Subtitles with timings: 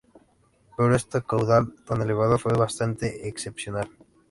[0.75, 3.87] Pero este caudal tan elevado fue bastante excepcional.